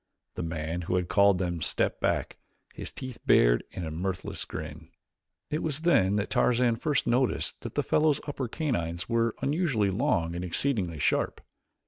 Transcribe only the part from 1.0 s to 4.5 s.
called them stepped back, his teeth bared in a mirthless